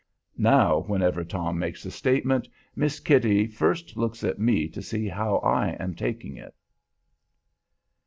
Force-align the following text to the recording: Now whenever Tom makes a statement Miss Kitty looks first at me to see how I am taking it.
Now 0.39 0.79
whenever 0.87 1.23
Tom 1.23 1.59
makes 1.59 1.85
a 1.85 1.91
statement 1.91 2.47
Miss 2.75 2.99
Kitty 2.99 3.41
looks 3.45 3.55
first 3.55 4.23
at 4.23 4.39
me 4.39 4.67
to 4.67 4.81
see 4.81 5.07
how 5.07 5.35
I 5.43 5.73
am 5.79 5.93
taking 5.93 6.37
it. 6.37 6.55